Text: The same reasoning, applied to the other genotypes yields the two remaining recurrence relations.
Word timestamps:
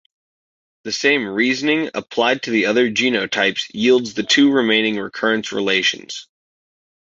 The 0.83 0.91
same 0.91 1.27
reasoning, 1.27 1.91
applied 1.93 2.41
to 2.41 2.49
the 2.49 2.65
other 2.65 2.89
genotypes 2.89 3.69
yields 3.71 4.15
the 4.15 4.23
two 4.23 4.51
remaining 4.51 4.95
recurrence 4.97 5.51
relations. 5.51 6.27